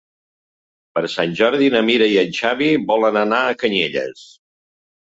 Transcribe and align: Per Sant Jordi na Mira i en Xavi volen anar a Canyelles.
Per 0.99 1.03
Sant 1.17 1.35
Jordi 1.41 1.69
na 1.75 1.83
Mira 1.91 2.09
i 2.15 2.17
en 2.25 2.35
Xavi 2.41 2.73
volen 2.91 3.25
anar 3.25 3.45
a 3.53 3.57
Canyelles. 3.63 4.31